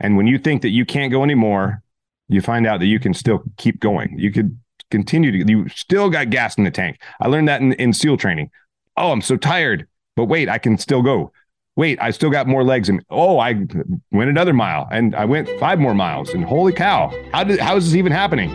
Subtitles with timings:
[0.00, 1.82] And when you think that you can't go anymore,
[2.28, 4.18] you find out that you can still keep going.
[4.18, 4.58] You could
[4.90, 7.00] continue to, you still got gas in the tank.
[7.20, 8.50] I learned that in, in SEAL training.
[8.96, 9.86] Oh, I'm so tired,
[10.16, 11.32] but wait, I can still go.
[11.76, 12.88] Wait, I still got more legs.
[12.88, 13.52] And oh, I
[14.10, 16.30] went another mile and I went five more miles.
[16.30, 18.50] And holy cow, how did, how is this even happening?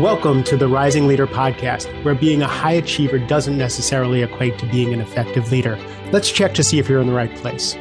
[0.00, 4.66] Welcome to the Rising Leader podcast, where being a high achiever doesn't necessarily equate to
[4.66, 5.78] being an effective leader.
[6.12, 7.76] Let's check to see if you're in the right place.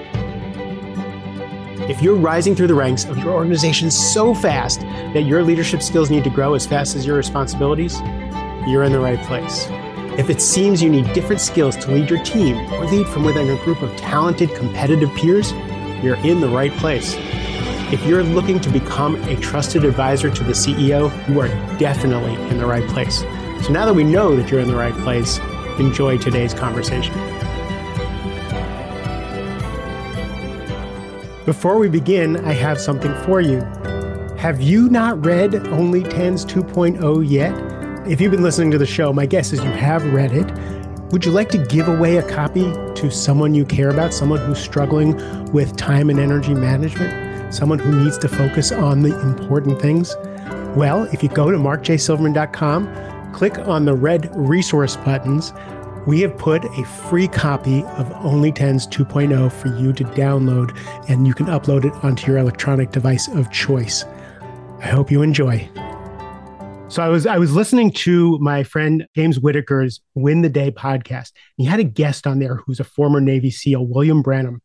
[1.89, 6.11] If you're rising through the ranks of your organization so fast that your leadership skills
[6.11, 7.99] need to grow as fast as your responsibilities,
[8.67, 9.65] you're in the right place.
[10.19, 13.49] If it seems you need different skills to lead your team or lead from within
[13.49, 15.53] a group of talented, competitive peers,
[16.03, 17.15] you're in the right place.
[17.91, 22.59] If you're looking to become a trusted advisor to the CEO, you are definitely in
[22.59, 23.21] the right place.
[23.65, 25.39] So now that we know that you're in the right place,
[25.79, 27.40] enjoy today's conversation.
[31.45, 33.61] Before we begin, I have something for you.
[34.37, 37.53] Have you not read Only Tens 2.0 yet?
[38.07, 40.51] If you've been listening to the show, my guess is you have read it.
[41.11, 44.59] Would you like to give away a copy to someone you care about, someone who's
[44.59, 45.15] struggling
[45.51, 47.31] with time and energy management?
[47.53, 50.15] someone who needs to focus on the important things?
[50.75, 55.53] Well, if you go to markjsilverman.com, click on the red resource buttons,
[56.05, 60.75] we have put a free copy of Only Tens 2.0 for you to download,
[61.07, 64.03] and you can upload it onto your electronic device of choice.
[64.79, 65.69] I hope you enjoy.
[66.87, 71.31] So I was I was listening to my friend James Whitaker's Win the Day podcast.
[71.55, 74.57] He had a guest on there who's a former Navy SEAL, William Branum.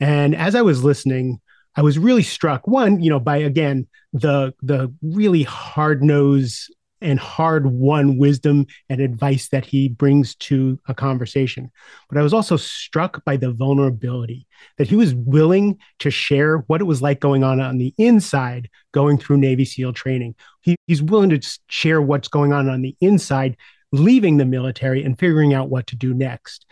[0.00, 1.40] And as I was listening,
[1.74, 7.18] I was really struck one, you know, by again the the really hard nose and
[7.18, 11.70] hard won wisdom and advice that he brings to a conversation.
[12.08, 14.46] But I was also struck by the vulnerability
[14.78, 18.70] that he was willing to share what it was like going on on the inside,
[18.92, 20.34] going through Navy SEAL training.
[20.62, 23.56] He, he's willing to share what's going on on the inside,
[23.92, 26.66] leaving the military and figuring out what to do next.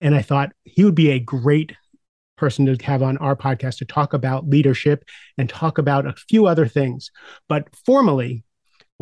[0.00, 1.72] And I thought he would be a great
[2.36, 5.04] person to have on our podcast to talk about leadership
[5.38, 7.12] and talk about a few other things.
[7.48, 8.42] But formally,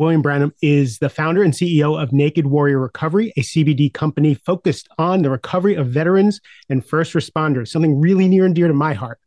[0.01, 4.89] William Branum is the founder and CEO of Naked Warrior Recovery, a CBD company focused
[4.97, 8.95] on the recovery of veterans and first responders, something really near and dear to my
[8.95, 9.19] heart.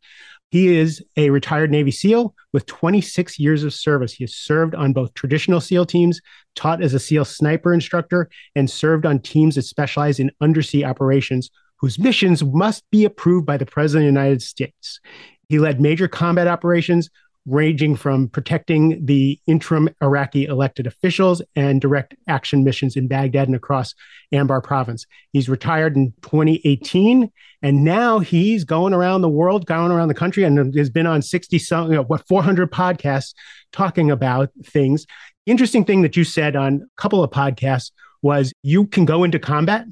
[0.51, 4.11] He is a retired Navy SEAL with 26 years of service.
[4.11, 6.19] He has served on both traditional SEAL teams,
[6.55, 11.49] taught as a SEAL sniper instructor, and served on teams that specialize in undersea operations
[11.77, 14.99] whose missions must be approved by the President of the United States.
[15.47, 17.09] He led major combat operations
[17.45, 23.55] ranging from protecting the interim Iraqi elected officials and direct action missions in Baghdad and
[23.55, 23.93] across
[24.33, 25.05] Anbar province.
[25.31, 30.43] He's retired in 2018, and now he's going around the world, going around the country,
[30.43, 33.33] and has been on 60 some, you know, what 400 podcasts
[33.71, 35.05] talking about things.
[35.45, 37.91] Interesting thing that you said on a couple of podcasts
[38.21, 39.85] was you can go into combat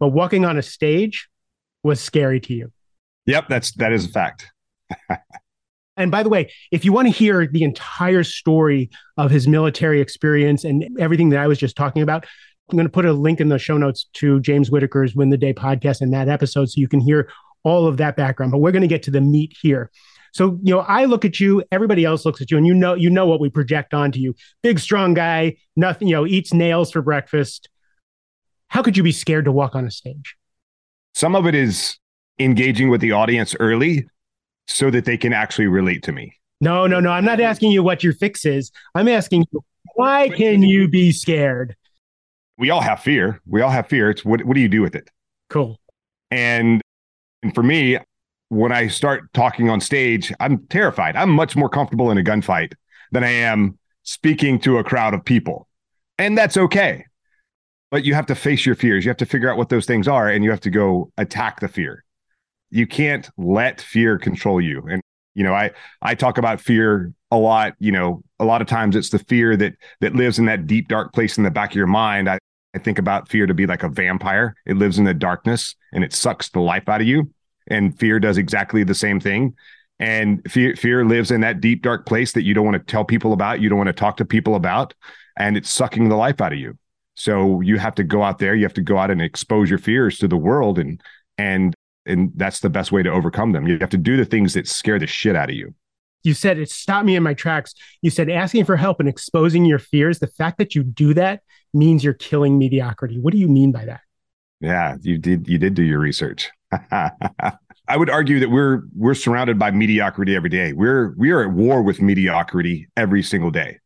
[0.00, 1.28] but walking on a stage
[1.84, 2.72] was scary to you.
[3.26, 4.50] Yep, that's that is a fact.
[6.00, 10.00] and by the way, if you want to hear the entire story of his military
[10.00, 12.26] experience and everything that I was just talking about,
[12.70, 15.36] I'm going to put a link in the show notes to James Whitaker's Win the
[15.36, 17.30] Day podcast and that episode so you can hear
[17.64, 18.52] all of that background.
[18.52, 19.90] But we're going to get to the meat here.
[20.32, 22.94] So, you know, I look at you, everybody else looks at you, and you know,
[22.94, 24.34] you know what we project onto you.
[24.62, 27.68] Big, strong guy, nothing, you know, eats nails for breakfast,
[28.70, 30.36] how could you be scared to walk on a stage?
[31.14, 31.98] Some of it is
[32.38, 34.06] engaging with the audience early
[34.70, 36.34] so that they can actually relate to me.
[36.60, 37.10] No, no, no.
[37.10, 38.70] I'm not asking you what your fix is.
[38.94, 39.64] I'm asking you,
[39.94, 41.76] why can you be scared?
[42.58, 43.40] We all have fear.
[43.46, 44.10] We all have fear.
[44.10, 45.08] It's what, what do you do with it?
[45.48, 45.78] Cool.
[46.30, 46.82] And,
[47.42, 47.98] and for me,
[48.50, 51.16] when I start talking on stage, I'm terrified.
[51.16, 52.74] I'm much more comfortable in a gunfight
[53.12, 55.66] than I am speaking to a crowd of people.
[56.18, 57.06] And that's okay
[57.90, 59.04] but you have to face your fears.
[59.04, 61.60] You have to figure out what those things are and you have to go attack
[61.60, 62.04] the fear.
[62.70, 64.82] You can't let fear control you.
[64.88, 65.02] And
[65.34, 65.70] you know, I
[66.02, 69.56] I talk about fear a lot, you know, a lot of times it's the fear
[69.56, 72.28] that that lives in that deep dark place in the back of your mind.
[72.28, 72.38] I
[72.74, 74.54] I think about fear to be like a vampire.
[74.66, 77.32] It lives in the darkness and it sucks the life out of you.
[77.68, 79.54] And fear does exactly the same thing.
[79.98, 83.04] And fear fear lives in that deep dark place that you don't want to tell
[83.04, 84.94] people about, you don't want to talk to people about,
[85.36, 86.78] and it's sucking the life out of you.
[87.16, 89.78] So you have to go out there, you have to go out and expose your
[89.78, 91.02] fears to the world and
[91.36, 91.74] and
[92.10, 93.66] and that's the best way to overcome them.
[93.66, 95.74] You have to do the things that scare the shit out of you.
[96.22, 97.74] You said it stopped me in my tracks.
[98.02, 100.18] You said asking for help and exposing your fears.
[100.18, 101.40] The fact that you do that
[101.72, 103.18] means you're killing mediocrity.
[103.18, 104.00] What do you mean by that?
[104.60, 106.50] Yeah, you did you did do your research.
[106.90, 110.74] I would argue that we're we're surrounded by mediocrity every day.
[110.74, 113.78] We're we are at war with mediocrity every single day.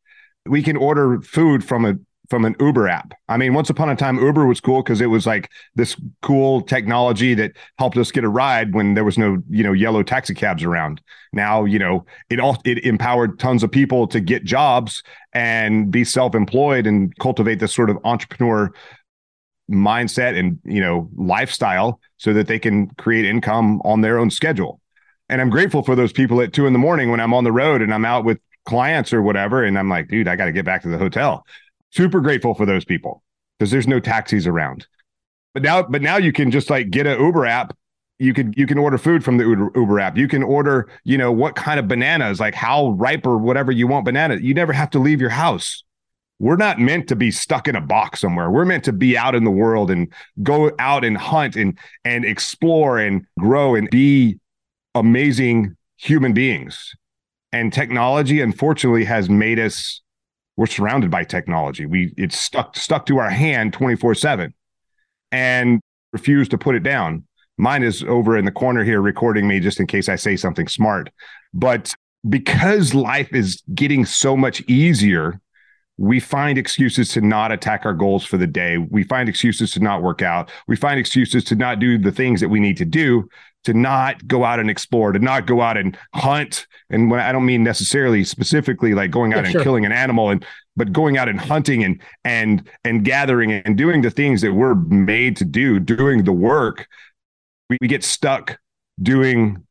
[0.47, 1.95] We can order food from a
[2.35, 3.15] from an Uber app.
[3.29, 6.63] I mean, once upon a time, Uber was cool because it was like this cool
[6.63, 10.35] technology that helped us get a ride when there was no, you know, yellow taxi
[10.35, 11.01] cabs around.
[11.33, 16.03] Now, you know, it all it empowered tons of people to get jobs and be
[16.03, 18.73] self-employed and cultivate this sort of entrepreneur
[19.71, 24.79] mindset and you know lifestyle so that they can create income on their own schedule
[25.31, 27.51] and i'm grateful for those people at two in the morning when i'm on the
[27.51, 30.53] road and i'm out with clients or whatever and i'm like dude i got to
[30.53, 31.47] get back to the hotel
[31.95, 33.23] super grateful for those people
[33.59, 34.87] because there's no taxis around.
[35.55, 37.77] But now but now you can just like get an uber app.
[38.19, 40.17] You can you can order food from the uber, uber app.
[40.17, 43.87] You can order you know what kind of bananas like how ripe or whatever you
[43.87, 44.37] want banana.
[44.37, 45.85] You never have to leave your house.
[46.41, 48.51] We're not meant to be stuck in a box somewhere.
[48.51, 50.13] We're meant to be out in the world and
[50.43, 54.41] go out and hunt and and explore and grow and be
[54.97, 56.95] amazing human beings.
[57.53, 60.03] And technology, unfortunately, has made us
[60.57, 61.87] we're surrounded by technology.
[61.87, 64.53] We it's stuck stuck to our hand 24-7
[65.33, 65.81] and
[66.13, 67.25] refuse to put it down.
[67.57, 70.69] Mine is over in the corner here recording me just in case I say something
[70.69, 71.11] smart.
[71.53, 71.95] But
[72.29, 75.41] because life is getting so much easier
[75.97, 78.79] we find excuses to not attack our goals for the day.
[78.79, 80.51] We find excuses to not work out.
[80.67, 83.29] We find excuses to not do the things that we need to do,
[83.65, 86.67] to not go out and explore, to not go out and hunt.
[86.91, 89.63] And when I don't mean necessarily specifically like going out yeah, and sure.
[89.63, 90.45] killing an animal and
[90.77, 94.75] but going out and hunting and and and gathering and doing the things that we're
[94.75, 96.89] made to do, doing the work.
[97.71, 98.59] We, we get stuck
[99.01, 99.65] doing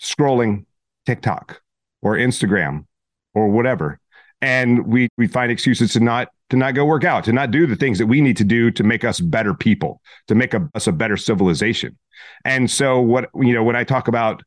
[0.00, 0.64] scrolling
[1.06, 1.60] TikTok
[2.02, 2.86] or Instagram
[3.34, 4.00] or whatever
[4.44, 7.66] and we we find excuses to not to not go work out to not do
[7.66, 10.68] the things that we need to do to make us better people to make a,
[10.74, 11.96] us a better civilization.
[12.44, 14.42] And so what you know when i talk about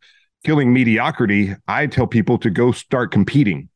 [0.45, 3.69] killing mediocrity i tell people to go start competing.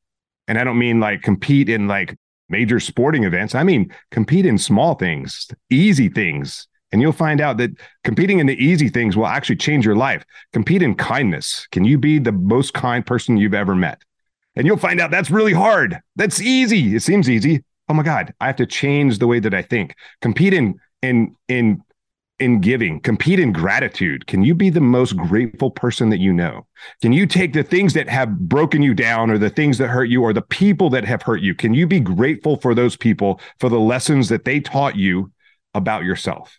[0.47, 2.15] And i don't mean like compete in like
[2.49, 3.55] major sporting events.
[3.55, 6.67] I mean compete in small things easy things.
[6.93, 7.71] And you'll find out that
[8.03, 10.25] competing in the easy things will actually change your life.
[10.51, 11.65] Compete in kindness.
[11.71, 14.01] Can you be the most kind person you've ever met
[14.55, 15.99] and you'll find out that's really hard.
[16.15, 16.95] That's easy.
[16.95, 17.63] It seems easy.
[17.89, 19.95] Oh my God, I have to change the way that I think.
[20.21, 21.83] Compete in in in
[22.39, 24.25] in giving, compete in gratitude.
[24.25, 26.65] Can you be the most grateful person that you know?
[27.01, 30.05] Can you take the things that have broken you down or the things that hurt
[30.09, 31.53] you or the people that have hurt you?
[31.53, 35.31] Can you be grateful for those people for the lessons that they taught you
[35.75, 36.57] about yourself?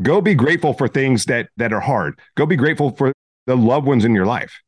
[0.00, 2.18] Go be grateful for things that that are hard.
[2.34, 3.12] Go be grateful for
[3.46, 4.60] the loved ones in your life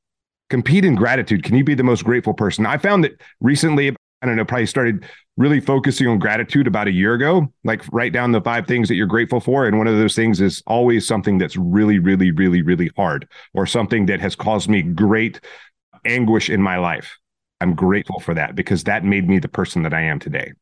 [0.51, 1.43] compete in gratitude.
[1.43, 2.67] Can you be the most grateful person?
[2.67, 3.91] I found that recently,
[4.23, 5.05] I don't know, probably started
[5.37, 7.53] really focusing on gratitude about a year ago.
[7.65, 9.67] Like write down the five things that you're grateful for.
[9.67, 13.67] And one of those things is always something that's really, really, really, really hard or
[13.67, 15.41] something that has caused me great
[16.05, 17.19] anguish in my life.
[17.61, 20.53] I'm grateful for that because that made me the person that I am today.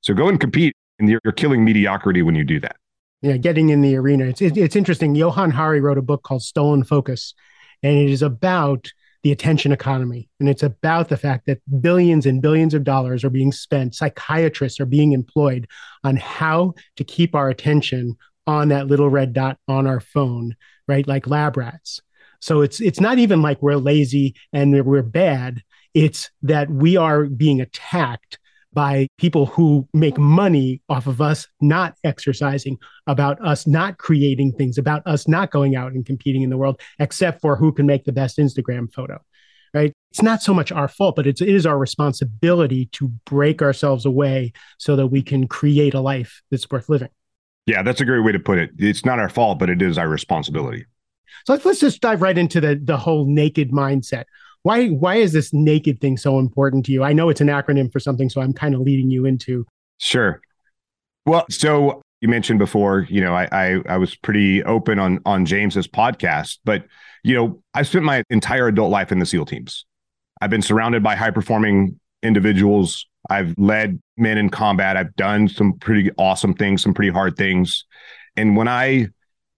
[0.00, 2.76] So go and compete and you're, you're killing mediocrity when you do that.
[3.22, 4.26] Yeah, getting in the arena.
[4.26, 5.14] It's, it, it's interesting.
[5.14, 7.34] Johann Hari wrote a book called Stolen Focus,
[7.82, 8.92] and it is about
[9.26, 10.28] the attention economy.
[10.38, 14.78] And it's about the fact that billions and billions of dollars are being spent, psychiatrists
[14.78, 15.66] are being employed
[16.04, 18.14] on how to keep our attention
[18.46, 20.54] on that little red dot on our phone,
[20.86, 21.08] right?
[21.08, 22.02] Like lab rats.
[22.40, 25.60] So it's it's not even like we're lazy and we're bad.
[25.92, 28.38] It's that we are being attacked
[28.76, 34.76] by people who make money off of us not exercising, about us not creating things,
[34.76, 38.04] about us not going out and competing in the world, except for who can make
[38.04, 39.18] the best Instagram photo.
[39.72, 39.94] Right?
[40.10, 44.04] It's not so much our fault, but it's, it is our responsibility to break ourselves
[44.04, 47.08] away so that we can create a life that's worth living.
[47.64, 48.70] Yeah, that's a great way to put it.
[48.78, 50.84] It's not our fault, but it is our responsibility.
[51.46, 54.24] So let's, let's just dive right into the the whole naked mindset
[54.62, 57.04] why why is this naked thing so important to you?
[57.04, 59.66] I know it's an acronym for something, so I'm kind of leading you into.
[59.98, 60.40] Sure.
[61.24, 65.44] Well, so you mentioned before, you know, I, I I, was pretty open on on
[65.44, 66.84] James's podcast, but
[67.22, 69.84] you know, I spent my entire adult life in the SEAL teams.
[70.40, 73.06] I've been surrounded by high performing individuals.
[73.28, 74.96] I've led men in combat.
[74.96, 77.84] I've done some pretty awesome things, some pretty hard things.
[78.36, 79.08] And when I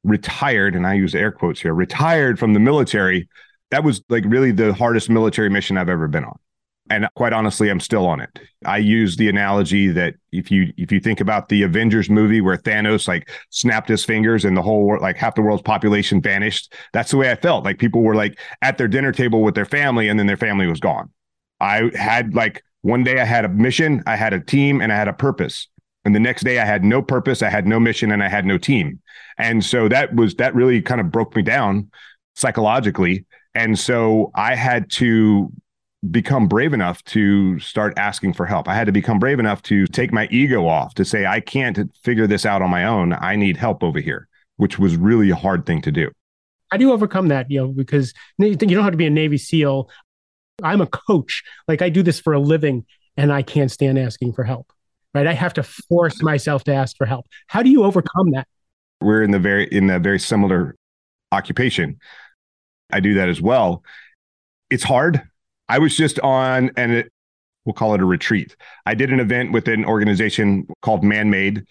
[0.05, 3.29] retired, and I use air quotes here, retired from the military,
[3.71, 6.39] that was like really the hardest military mission I've ever been on.
[6.91, 8.39] And quite honestly, I'm still on it.
[8.65, 12.57] I use the analogy that if you if you think about the Avengers movie where
[12.57, 16.73] Thanos like snapped his fingers and the whole world, like half the world's population vanished,
[16.95, 17.65] that's the way I felt.
[17.65, 20.67] Like people were like at their dinner table with their family and then their family
[20.67, 21.11] was gone.
[21.61, 24.97] I had like one day I had a mission, I had a team, and I
[24.97, 25.69] had a purpose.
[26.05, 28.47] And the next day I had no purpose, I had no mission, and I had
[28.47, 29.01] no team.
[29.37, 31.91] And so that was that really kind of broke me down
[32.35, 33.27] psychologically.
[33.55, 35.53] And so I had to
[36.11, 38.69] become brave enough to start asking for help.
[38.69, 41.91] I had to become brave enough to take my ego off to say, I can't
[42.03, 43.13] figure this out on my own.
[43.15, 46.11] I need help over here, which was really a hard thing to do.
[46.71, 47.51] How do you overcome that?
[47.51, 49.91] You know, because you don't have to be a Navy SEAL.
[50.63, 51.43] I'm a coach.
[51.67, 52.85] Like I do this for a living
[53.17, 54.73] and I can't stand asking for help.
[55.15, 55.27] Right.
[55.27, 57.27] I have to force myself to ask for help.
[57.47, 58.47] How do you overcome that?
[59.01, 60.77] We're in the very in a very similar
[61.33, 61.99] occupation.
[62.91, 63.83] I do that as well.
[64.71, 65.23] It's hard
[65.69, 67.13] I was just on, and it,
[67.65, 68.57] we'll call it a retreat.
[68.87, 71.65] I did an event with an organization called Man Made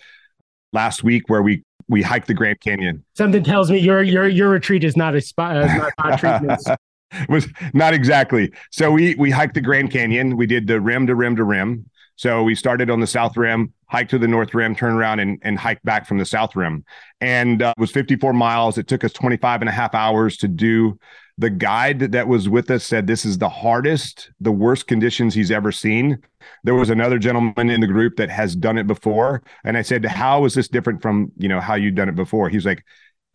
[0.74, 3.04] last week where we we hiked the Grand Canyon.
[3.16, 6.80] Something tells me your your your retreat is not a spot, uh, not
[7.30, 8.54] was not exactly.
[8.72, 10.38] So we we hiked the Grand Canyon.
[10.38, 11.90] We did the rim to rim to rim.
[12.18, 15.40] So we started on the south rim, hiked to the north rim, turned around and,
[15.44, 16.84] and hiked back from the south rim.
[17.22, 18.78] And uh, it was 54 miles.
[18.78, 21.00] It took us 25 and a half hours to do
[21.38, 25.52] the guide that was with us said this is the hardest, the worst conditions he's
[25.52, 26.18] ever seen.
[26.64, 30.04] There was another gentleman in the group that has done it before, and I said,
[30.04, 32.84] "How is this different from you know how you'd done it before?" He's like,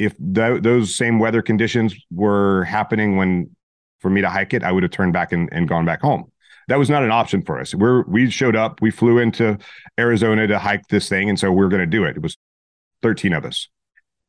[0.00, 3.50] "If th- those same weather conditions were happening when
[4.00, 6.31] for me to hike it, I would have turned back and, and gone back home."
[6.72, 7.74] That was not an option for us.
[7.74, 9.58] We're we showed up, we flew into
[10.00, 12.16] Arizona to hike this thing, and so we we're going to do it.
[12.16, 12.36] It was
[13.02, 13.68] 13 of us.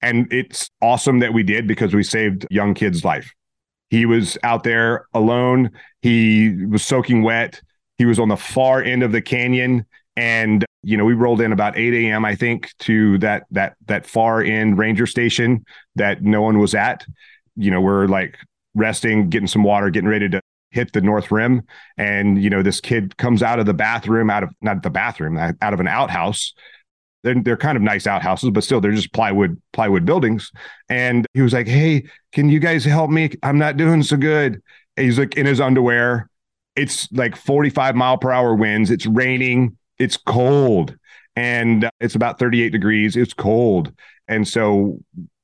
[0.02, 3.34] And it's awesome that we did because we saved young kids' life
[3.94, 5.70] he was out there alone.
[6.02, 7.62] He was soaking wet.
[8.00, 9.86] He was on the far end of the canyon.
[10.16, 14.08] And, you know, we rolled in about 8 a.m., I think, to that that that
[14.08, 15.64] far end ranger station
[15.96, 17.06] that no one was at.
[17.56, 18.36] You know, we're like
[18.74, 20.42] resting, getting some water, getting ready to
[20.74, 21.64] hit the north rim.
[21.98, 25.38] And, you know, this kid comes out of the bathroom, out of not the bathroom,
[25.38, 26.54] uh, out of an outhouse
[27.24, 30.52] they're, they're kind of nice outhouses, but still they're just plywood plywood buildings.
[30.90, 33.32] And he was like, "Hey, can you guys help me?
[33.42, 34.62] I'm not doing so good."
[34.98, 36.30] And he's like in his underwear.
[36.76, 38.92] It's like 45 mile per hour winds.
[38.92, 39.78] It's raining.
[39.98, 40.98] It's cold,
[41.36, 43.16] and uh, it's about 38 degrees.
[43.16, 43.94] It's cold,
[44.28, 45.00] and so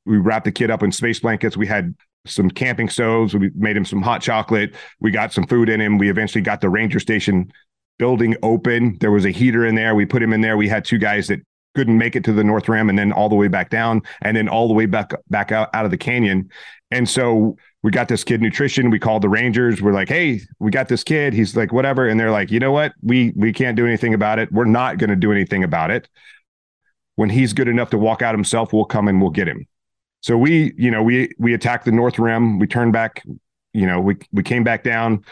[0.05, 1.55] we wrapped the kid up in space blankets.
[1.55, 1.95] We had
[2.25, 3.33] some camping stoves.
[3.33, 4.75] We made him some hot chocolate.
[4.99, 5.97] We got some food in him.
[5.97, 7.51] We eventually got the ranger station
[7.97, 8.97] building open.
[8.99, 9.95] There was a heater in there.
[9.95, 10.57] We put him in there.
[10.57, 11.39] We had two guys that
[11.75, 14.35] couldn't make it to the north rim and then all the way back down and
[14.35, 16.49] then all the way back back out, out of the canyon
[16.91, 20.71] and so we got this kid nutrition we called the rangers we're like hey we
[20.71, 23.77] got this kid he's like whatever and they're like you know what we we can't
[23.77, 26.09] do anything about it we're not going to do anything about it
[27.15, 29.67] when he's good enough to walk out himself we'll come and we'll get him
[30.21, 32.59] so we you know we we attacked the north rim.
[32.59, 33.23] We turned back
[33.73, 35.23] you know we we came back down.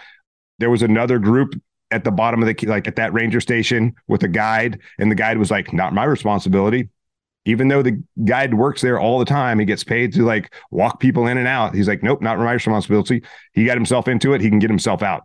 [0.59, 1.53] There was another group
[1.91, 5.15] at the bottom of the like at that ranger station with a guide and the
[5.15, 6.89] guide was like not my responsibility.
[7.45, 10.99] Even though the guide works there all the time he gets paid to like walk
[10.99, 11.75] people in and out.
[11.75, 13.23] He's like nope not my responsibility.
[13.53, 14.41] He got himself into it.
[14.41, 15.23] He can get himself out.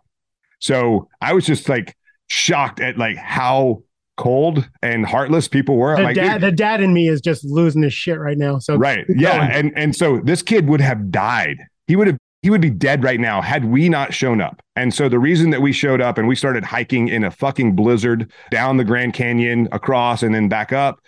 [0.59, 1.95] So i was just like
[2.27, 3.83] shocked at like how
[4.17, 5.95] cold and heartless people were.
[5.95, 8.59] The, like, dad, the dad in me is just losing his shit right now.
[8.59, 11.57] So right, yeah, and and so this kid would have died.
[11.87, 14.61] He would have he would be dead right now had we not shown up.
[14.75, 17.73] And so the reason that we showed up and we started hiking in a fucking
[17.73, 20.99] blizzard down the Grand Canyon, across, and then back up,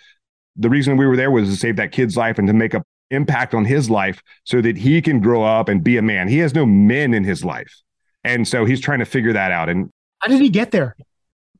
[0.56, 2.82] the reason we were there was to save that kid's life and to make an
[3.10, 6.26] impact on his life so that he can grow up and be a man.
[6.26, 7.72] He has no men in his life.
[8.24, 9.68] And so he's trying to figure that out.
[9.68, 10.96] And how did he get there?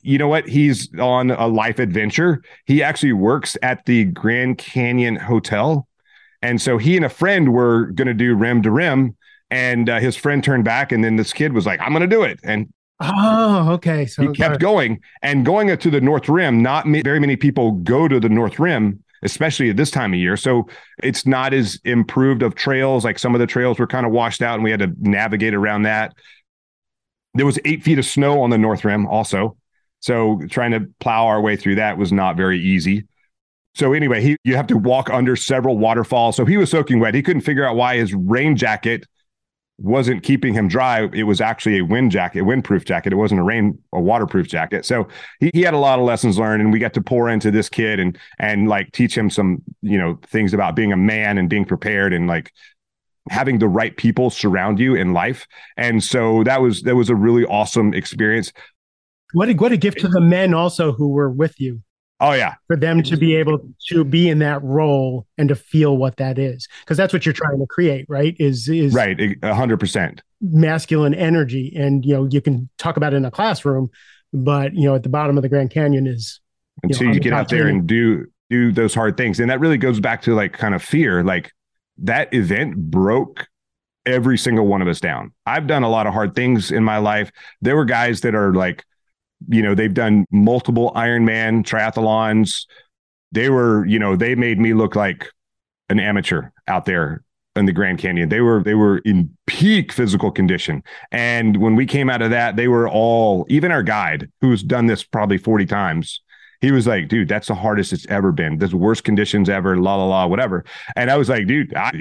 [0.07, 0.49] You know what?
[0.49, 2.43] He's on a life adventure.
[2.65, 5.89] He actually works at the Grand Canyon Hotel.
[6.43, 9.17] And so he and a friend were going to do rim to rim
[9.51, 12.07] and uh, his friend turned back, and then this kid was like, "I'm going to
[12.07, 14.07] do it," and oh, okay.
[14.07, 16.63] So he kept going and going to the North Rim.
[16.63, 20.37] Not very many people go to the North Rim, especially at this time of year.
[20.37, 20.69] So
[21.03, 23.05] it's not as improved of trails.
[23.05, 25.55] Like some of the trails were kind of washed out, and we had to navigate
[25.55, 26.15] around that.
[27.35, 29.57] There was eight feet of snow on the North Rim, also.
[30.07, 33.09] So trying to plow our way through that was not very easy.
[33.75, 36.37] So anyway, he you have to walk under several waterfalls.
[36.37, 37.13] So he was soaking wet.
[37.13, 39.05] He couldn't figure out why his rain jacket
[39.79, 41.09] wasn't keeping him dry.
[41.13, 43.15] It was actually a wind jacket, windproof jacket.
[43.15, 44.87] It wasn't a rain, a waterproof jacket.
[44.87, 45.09] So
[45.41, 47.69] he, he had a lot of lessons learned, and we got to pour into this
[47.69, 51.51] kid and and like teach him some you know things about being a man and
[51.51, 52.53] being prepared and like
[53.29, 55.49] having the right people surround you in life.
[55.77, 58.53] And so that was that was a really awesome experience.
[59.33, 61.83] What a what a gift to the men also who were with you.
[62.21, 62.55] Oh yeah.
[62.67, 66.39] For them to be able to be in that role and to feel what that
[66.39, 66.67] is.
[66.81, 68.35] Because that's what you're trying to create, right?
[68.39, 71.75] Is is right, hundred percent masculine energy.
[71.77, 73.91] And you know, you can talk about it in a classroom,
[74.33, 76.41] but you know, at the bottom of the Grand Canyon is
[76.83, 79.41] until you, know, you get out there and do do those hard things.
[79.41, 81.23] And that really goes back to like kind of fear.
[81.23, 81.53] Like
[81.99, 83.47] that event broke
[84.07, 85.33] every single one of us down.
[85.45, 87.31] I've done a lot of hard things in my life.
[87.61, 88.85] There were guys that are like,
[89.49, 92.67] you know, they've done multiple Ironman triathlons.
[93.33, 95.31] They were, you know, they made me look like
[95.89, 97.23] an amateur out there
[97.55, 98.29] in the Grand Canyon.
[98.29, 100.83] They were they were in peak physical condition.
[101.11, 104.87] And when we came out of that, they were all even our guide who's done
[104.87, 106.21] this probably 40 times.
[106.61, 108.59] He was like, dude, that's the hardest it's ever been.
[108.59, 110.65] The worst conditions ever, la la la, whatever.
[110.97, 111.93] And I was like, dude, I,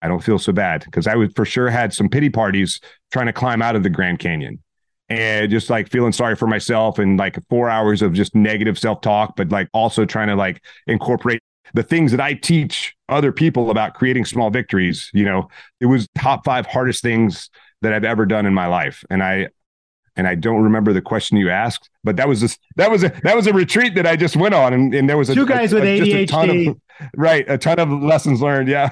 [0.00, 2.80] I don't feel so bad because I would for sure had some pity parties
[3.12, 4.62] trying to climb out of the Grand Canyon
[5.08, 9.00] and just like feeling sorry for myself and like four hours of just negative self
[9.00, 11.40] talk, but like also trying to like incorporate
[11.74, 15.10] the things that I teach other people about creating small victories.
[15.12, 15.48] You know,
[15.80, 17.50] it was top five hardest things
[17.82, 19.04] that I've ever done in my life.
[19.10, 19.48] And I,
[20.16, 23.12] and I don't remember the question you asked, but that was this, that was a,
[23.22, 24.72] that was a retreat that I just went on.
[24.72, 26.22] And, and there was a, two guys a, with a, ADHD.
[26.22, 26.76] A ton of,
[27.16, 27.48] right.
[27.48, 28.68] A ton of lessons learned.
[28.68, 28.90] Yeah.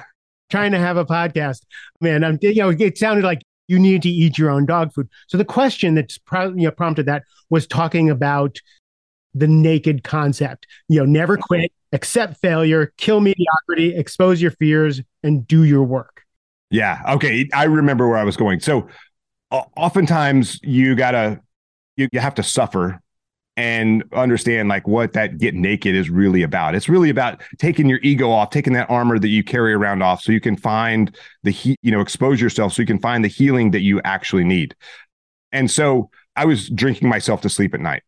[0.49, 1.63] Trying to have a podcast,
[1.99, 2.23] man.
[2.23, 5.09] I'm, you know, it sounded like you need to eat your own dog food.
[5.27, 8.57] So the question that's pro- you know, prompted that was talking about
[9.33, 10.67] the naked concept.
[10.87, 16.23] You know, never quit, accept failure, kill mediocrity, expose your fears, and do your work.
[16.69, 17.01] Yeah.
[17.07, 17.47] Okay.
[17.53, 18.59] I remember where I was going.
[18.59, 18.87] So,
[19.51, 21.39] uh, oftentimes you gotta
[21.95, 23.01] you, you have to suffer
[23.57, 26.75] and understand like what that get naked is really about.
[26.75, 30.21] It's really about taking your ego off, taking that armor that you carry around off
[30.21, 33.29] so you can find the heat, you know, expose yourself so you can find the
[33.29, 34.75] healing that you actually need.
[35.51, 38.03] And so I was drinking myself to sleep at night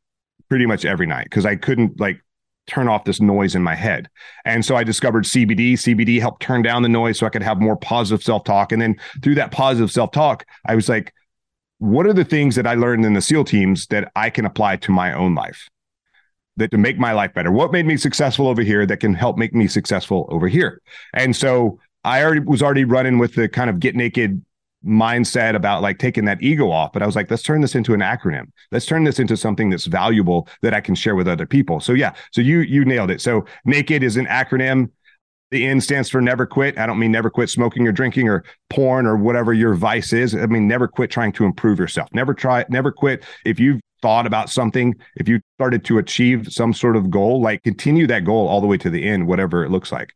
[0.49, 2.23] pretty much every night because I couldn't like
[2.67, 4.07] turn off this noise in my head.
[4.45, 5.73] And so I discovered CBD.
[5.73, 8.71] CBD helped turn down the noise so I could have more positive self talk.
[8.71, 11.11] And then through that positive self talk, I was like,
[11.79, 14.77] what are the things that I learned in the SEAL teams that I can apply
[14.77, 15.67] to my own life?
[16.57, 17.51] That to make my life better.
[17.51, 20.81] What made me successful over here that can help make me successful over here?
[21.13, 24.43] And so I already was already running with the kind of get naked
[24.85, 26.93] mindset about like taking that ego off.
[26.93, 28.51] But I was like, let's turn this into an acronym.
[28.71, 31.79] Let's turn this into something that's valuable that I can share with other people.
[31.79, 33.21] So yeah, so you you nailed it.
[33.21, 34.91] So naked is an acronym.
[35.51, 36.77] The N stands for never quit.
[36.77, 40.35] I don't mean never quit smoking or drinking or porn or whatever your vice is.
[40.35, 42.09] I mean never quit trying to improve yourself.
[42.13, 43.23] Never try, never quit.
[43.45, 47.63] If you've thought about something, if you started to achieve some sort of goal, like
[47.63, 50.13] continue that goal all the way to the end, whatever it looks like.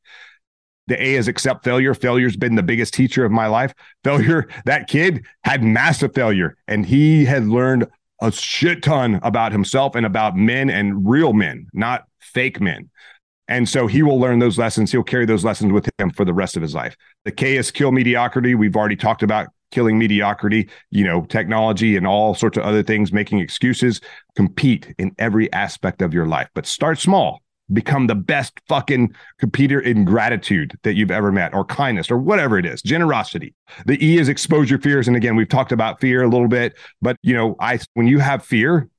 [0.87, 1.93] The A is accept failure.
[1.93, 3.73] Failure's been the biggest teacher of my life.
[4.03, 7.87] Failure, that kid had massive failure and he had learned
[8.21, 12.89] a shit ton about himself and about men and real men, not fake men.
[13.47, 14.91] And so he will learn those lessons.
[14.91, 16.95] He'll carry those lessons with him for the rest of his life.
[17.25, 18.55] The K is kill mediocrity.
[18.55, 23.11] We've already talked about killing mediocrity, you know, technology and all sorts of other things,
[23.11, 23.99] making excuses.
[24.35, 27.41] Compete in every aspect of your life, but start small.
[27.71, 32.57] Become the best fucking competitor in gratitude that you've ever met, or kindness, or whatever
[32.57, 32.81] it is.
[32.81, 33.55] Generosity.
[33.85, 35.07] The E is expose your fears.
[35.07, 38.19] And again, we've talked about fear a little bit, but you know, I when you
[38.19, 38.89] have fear,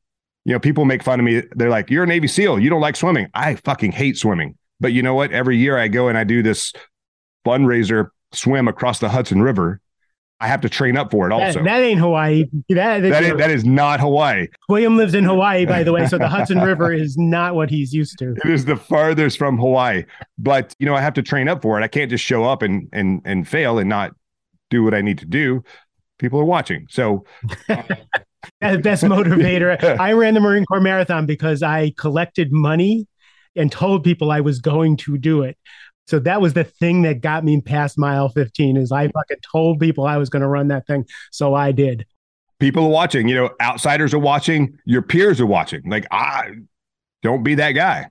[0.44, 1.42] you know, people make fun of me.
[1.52, 2.60] They're like, "You're a Navy SEAL.
[2.60, 4.56] You don't like swimming." I fucking hate swimming.
[4.80, 5.32] But you know what?
[5.32, 6.72] Every year I go and I do this
[7.46, 9.80] fundraiser swim across the Hudson River.
[10.40, 11.60] I have to train up for it also.
[11.60, 12.44] That, that ain't Hawaii.
[12.68, 14.48] That, that, is, that is not Hawaii.
[14.68, 16.06] William lives in Hawaii, by the way.
[16.06, 18.34] So the Hudson River is not what he's used to.
[18.44, 20.04] It is the farthest from Hawaii.
[20.36, 21.84] But, you know, I have to train up for it.
[21.84, 24.12] I can't just show up and, and, and fail and not
[24.70, 25.62] do what I need to do.
[26.18, 26.88] People are watching.
[26.90, 27.24] So.
[28.60, 29.98] the best motivator.
[29.98, 33.06] I ran the Marine Corps Marathon because I collected money
[33.56, 35.56] and told people I was going to do it.
[36.06, 39.80] So that was the thing that got me past mile 15 is I fucking told
[39.80, 41.06] people I was going to run that thing.
[41.30, 42.06] So I did.
[42.58, 45.82] People are watching, you know, outsiders are watching, your peers are watching.
[45.88, 46.50] Like, I
[47.22, 48.08] don't be that guy.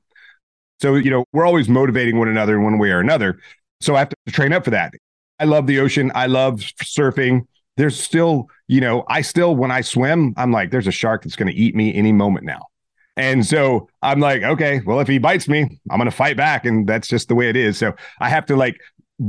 [0.81, 3.39] So, you know, we're always motivating one another in one way or another.
[3.79, 4.93] So I have to train up for that.
[5.39, 6.11] I love the ocean.
[6.15, 7.47] I love surfing.
[7.77, 11.35] There's still, you know, I still, when I swim, I'm like, there's a shark that's
[11.35, 12.67] going to eat me any moment now.
[13.15, 16.65] And so I'm like, okay, well, if he bites me, I'm going to fight back.
[16.65, 17.77] And that's just the way it is.
[17.77, 18.79] So I have to like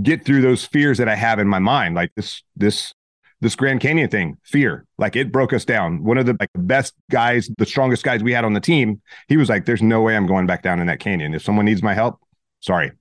[0.03, 2.95] get through those fears that I have in my mind, like this, this,
[3.41, 6.03] this Grand Canyon thing, fear, like it broke us down.
[6.03, 9.37] One of the like best guys, the strongest guys we had on the team, he
[9.37, 11.35] was like, "There's no way I'm going back down in that canyon.
[11.35, 12.19] If someone needs my help,
[12.61, 12.93] sorry."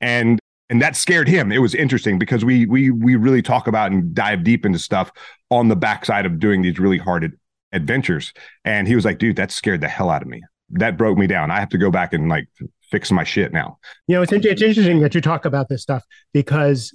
[0.00, 1.52] And and that scared him.
[1.52, 5.12] It was interesting because we we we really talk about and dive deep into stuff
[5.50, 7.38] on the backside of doing these really hard
[7.72, 8.32] adventures.
[8.64, 10.42] And he was like, dude, that scared the hell out of me.
[10.70, 11.50] That broke me down.
[11.50, 12.48] I have to go back and like
[12.90, 13.78] fix my shit now.
[14.06, 16.94] You know, it's, it's interesting that you talk about this stuff because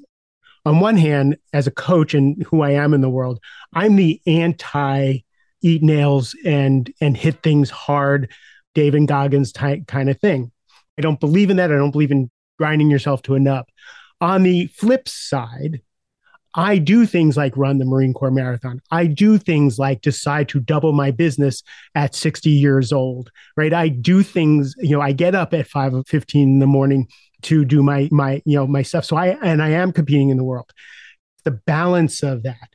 [0.66, 3.40] on one hand, as a coach and who I am in the world,
[3.74, 5.20] I'm the anti
[5.62, 8.32] eat nails and and hit things hard,
[8.76, 10.52] David Goggins type kind of thing.
[10.98, 11.72] I don't believe in that.
[11.72, 13.66] I don't believe in grinding yourself to a nub.
[14.22, 15.82] On the flip side,
[16.56, 18.82] I do things like run the Marine Corps Marathon.
[18.90, 21.62] I do things like decide to double my business
[21.94, 23.74] at 60 years old, right?
[23.74, 27.08] I do things, you know, I get up at 5 or 15 in the morning
[27.44, 29.06] to do my my you know my stuff.
[29.06, 30.72] So I and I am competing in the world.
[31.44, 32.70] The balance of that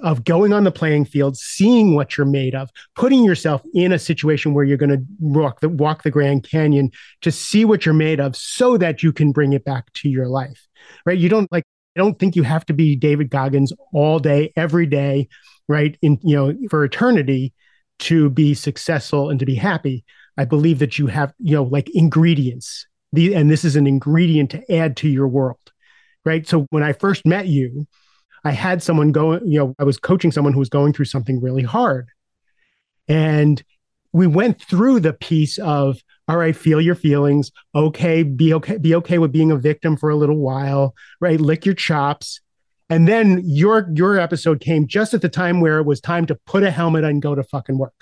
[0.00, 3.98] of going on the playing field, seeing what you're made of, putting yourself in a
[3.98, 6.90] situation where you're going to walk the walk the Grand Canyon
[7.22, 10.28] to see what you're made of so that you can bring it back to your
[10.28, 10.66] life.
[11.04, 11.18] Right?
[11.18, 11.64] You don't like
[11.96, 15.28] I don't think you have to be David Goggins all day, every day,
[15.68, 15.98] right?
[16.00, 17.52] In you know, for eternity
[18.00, 20.04] to be successful and to be happy.
[20.36, 22.86] I believe that you have, you know, like ingredients.
[23.12, 25.72] The, and this is an ingredient to add to your world.
[26.24, 26.46] Right.
[26.46, 27.86] So when I first met you,
[28.44, 31.40] I had someone go, you know, I was coaching someone who was going through something
[31.40, 32.08] really hard.
[33.08, 33.62] And
[34.12, 35.98] we went through the piece of
[36.28, 37.50] all right feel your feelings.
[37.74, 41.40] Okay be okay be okay with being a victim for a little while right?
[41.40, 42.40] Lick your chops.
[42.90, 46.34] And then your your episode came just at the time where it was time to
[46.46, 47.94] put a helmet and go to fucking work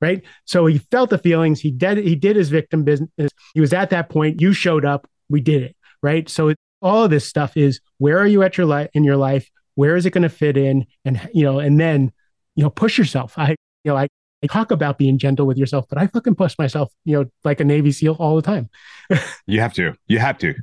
[0.00, 0.22] right?
[0.44, 1.60] So he felt the feelings.
[1.60, 3.32] He did he did his victim business.
[3.52, 4.40] He was at that point.
[4.40, 5.08] You showed up.
[5.28, 6.28] We did it right?
[6.28, 9.50] So all of this stuff is where are you at your life in your life
[9.78, 12.10] where is it going to fit in and you know and then
[12.56, 13.56] you know push yourself i you
[13.92, 14.08] know i
[14.42, 17.58] I talk about being gentle with yourself, but I fucking push myself, you know, like
[17.58, 18.68] a Navy SEAL all the time.
[19.46, 19.94] you have to.
[20.06, 20.54] You have to.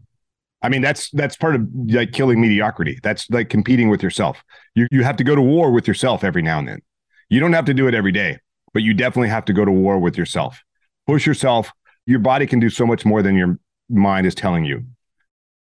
[0.61, 2.99] I mean, that's that's part of like killing mediocrity.
[3.03, 4.41] That's like competing with yourself.
[4.75, 6.81] You you have to go to war with yourself every now and then.
[7.29, 8.37] You don't have to do it every day,
[8.73, 10.61] but you definitely have to go to war with yourself.
[11.05, 11.71] Push yourself.
[12.05, 14.85] Your body can do so much more than your mind is telling you.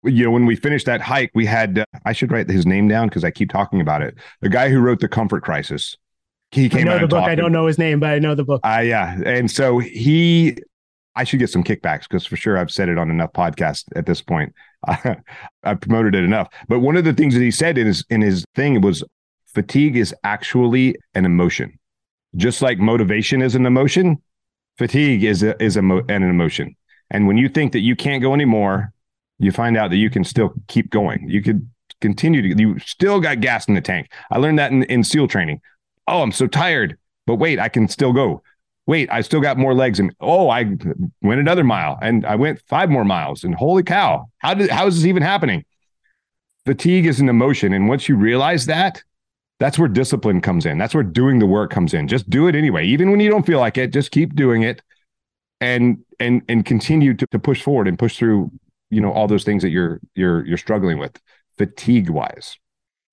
[0.03, 2.89] You know, when we finished that hike, we had uh, I should write his name
[2.89, 4.17] down because I keep talking about it.
[4.41, 5.97] The guy who wrote the Comfort Crisis
[6.53, 7.25] he came I know the book.
[7.25, 8.61] I don't know his name, but I know the book.
[8.65, 9.21] Uh, yeah.
[9.25, 10.57] And so he,
[11.15, 14.07] I should get some kickbacks because for sure I've said it on enough podcasts at
[14.07, 14.53] this point.
[14.87, 16.49] I've promoted it enough.
[16.69, 19.05] But one of the things that he said in his in his thing was
[19.47, 21.79] fatigue is actually an emotion,
[22.37, 24.21] just like motivation is an emotion.
[24.79, 26.75] Fatigue is a, is a an emotion,
[27.11, 28.95] and when you think that you can't go anymore,
[29.41, 31.29] you find out that you can still keep going.
[31.29, 31.69] You could
[32.01, 34.11] continue to you still got gas in the tank.
[34.31, 35.61] I learned that in, in SEAL training
[36.11, 38.43] oh, I'm so tired, but wait, I can still go.
[38.87, 40.01] Wait, I still got more legs.
[40.01, 40.65] And oh, I
[41.23, 43.45] went another mile and I went five more miles.
[43.45, 45.65] And holy cow, how did how is this even happening?
[46.67, 47.73] Fatigue is an emotion.
[47.73, 49.03] And once you realize that,
[49.61, 50.79] that's where discipline comes in.
[50.79, 52.09] That's where doing the work comes in.
[52.09, 52.87] Just do it anyway.
[52.87, 54.83] Even when you don't feel like it, just keep doing it
[55.61, 58.51] and and and continue to, to push forward and push through,
[58.91, 61.21] you know, all those things that you're you're you're struggling with
[61.57, 62.57] fatigue wise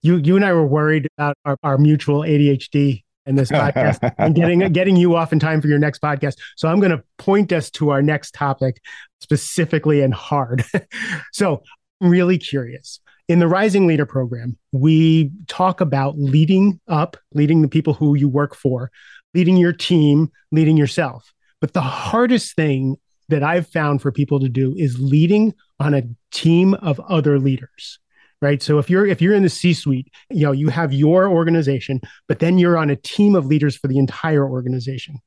[0.02, 4.36] you you and I were worried about our, our mutual ADHD in this podcast and
[4.36, 6.36] getting getting you off in time for your next podcast.
[6.56, 8.82] So I'm going to point us to our next topic
[9.22, 10.64] specifically and hard.
[11.34, 11.62] so
[12.02, 13.00] I'm really curious.
[13.28, 18.30] In the Rising Leader program, we talk about leading up, leading the people who you
[18.30, 18.90] work for,
[19.34, 21.34] leading your team, leading yourself.
[21.60, 22.96] But the hardest thing
[23.30, 28.00] that I've found for people to do is leading on a team of other leaders
[28.42, 28.62] right?
[28.62, 32.00] So if you're if you're in the c suite you know you have your organization
[32.28, 35.18] but then you're on a team of leaders for the entire organization.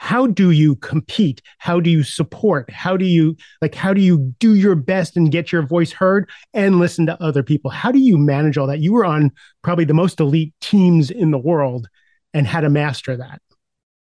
[0.00, 1.42] How do you compete?
[1.58, 2.70] How do you support?
[2.70, 6.30] How do you like how do you do your best and get your voice heard
[6.54, 7.70] and listen to other people?
[7.70, 8.78] How do you manage all that?
[8.78, 9.32] You were on
[9.62, 11.88] probably the most elite teams in the world
[12.32, 13.42] and how to master that.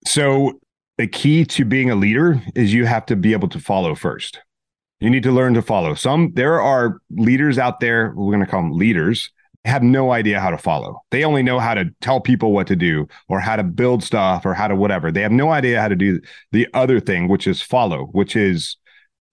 [0.06, 0.60] So
[1.00, 4.40] the key to being a leader is you have to be able to follow first
[5.00, 5.96] you need to learn to follow.
[5.96, 9.32] Some there are leaders out there, we're going to call them leaders,
[9.66, 11.02] have no idea how to follow.
[11.12, 14.46] They only know how to tell people what to do or how to build stuff
[14.46, 15.12] or how to whatever.
[15.12, 16.20] They have no idea how to do
[16.52, 18.78] the other thing, which is follow, which is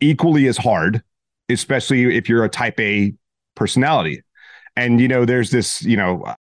[0.00, 1.02] equally as hard,
[1.48, 3.14] especially if you're a type A
[3.54, 4.22] personality.
[4.76, 6.34] And you know, there's this, you know,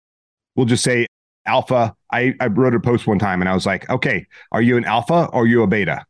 [0.57, 1.07] we'll just say
[1.47, 1.95] alpha.
[2.13, 4.85] I, I wrote a post one time and I was like, okay, are you an
[4.85, 6.05] alpha or are you a beta?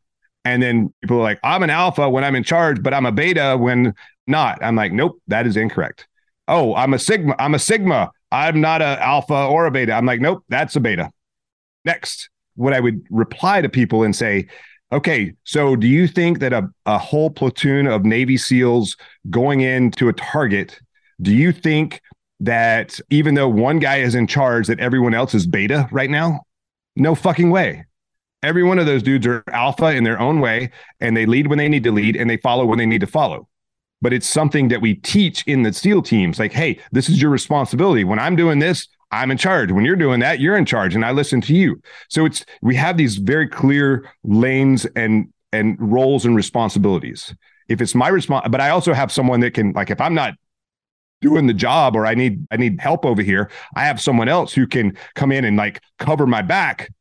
[0.44, 3.12] And then people are like, I'm an alpha when I'm in charge, but I'm a
[3.12, 3.94] beta when
[4.26, 4.62] not.
[4.62, 6.06] I'm like, nope, that is incorrect.
[6.48, 7.34] Oh, I'm a sigma.
[7.38, 8.10] I'm a sigma.
[8.30, 9.92] I'm not an alpha or a beta.
[9.92, 11.10] I'm like, nope, that's a beta.
[11.84, 14.48] Next, what I would reply to people and say,
[14.92, 18.96] okay, so do you think that a, a whole platoon of Navy SEALs
[19.30, 20.78] going into a target,
[21.22, 22.02] do you think
[22.40, 26.42] that even though one guy is in charge, that everyone else is beta right now?
[26.96, 27.84] No fucking way.
[28.42, 30.70] Every one of those dudes are alpha in their own way,
[31.00, 33.06] and they lead when they need to lead and they follow when they need to
[33.06, 33.48] follow.
[34.02, 37.30] But it's something that we teach in the SEAL teams like, hey, this is your
[37.30, 38.04] responsibility.
[38.04, 39.72] When I'm doing this, I'm in charge.
[39.72, 41.80] When you're doing that, you're in charge, and I listen to you.
[42.10, 47.34] So it's we have these very clear lanes and and roles and responsibilities.
[47.68, 50.34] If it's my response, but I also have someone that can like if I'm not
[51.24, 54.52] doing the job or I need I need help over here, I have someone else
[54.52, 56.92] who can come in and like cover my back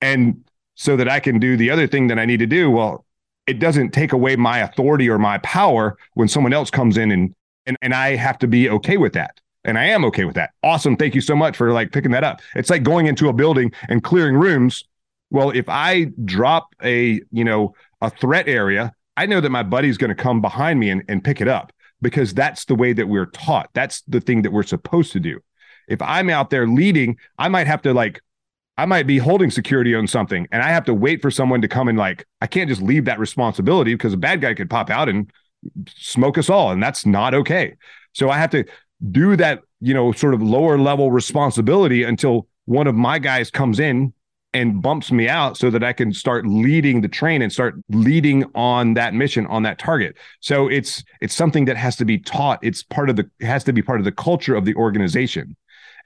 [0.00, 0.42] and
[0.74, 2.70] so that I can do the other thing that I need to do.
[2.70, 3.04] Well,
[3.46, 7.34] it doesn't take away my authority or my power when someone else comes in and
[7.66, 9.40] and, and I have to be okay with that.
[9.64, 10.50] And I am okay with that.
[10.62, 10.96] Awesome.
[10.96, 12.40] Thank you so much for like picking that up.
[12.54, 14.84] It's like going into a building and clearing rooms.
[15.30, 19.98] Well, if I drop a, you know, a threat area, I know that my buddy's
[19.98, 23.08] going to come behind me and, and pick it up because that's the way that
[23.08, 23.70] we're taught.
[23.72, 25.40] That's the thing that we're supposed to do.
[25.88, 28.20] If I'm out there leading, I might have to like,
[28.78, 31.68] I might be holding security on something and I have to wait for someone to
[31.68, 34.90] come and like, I can't just leave that responsibility because a bad guy could pop
[34.90, 35.32] out and
[35.88, 36.72] smoke us all.
[36.72, 37.74] And that's not okay.
[38.12, 38.64] So I have to
[39.10, 43.78] do that, you know, sort of lower level responsibility until one of my guys comes
[43.80, 44.12] in
[44.56, 48.44] and bumps me out so that I can start leading the train and start leading
[48.54, 50.16] on that mission on that target.
[50.40, 52.58] So it's it's something that has to be taught.
[52.62, 55.56] It's part of the it has to be part of the culture of the organization.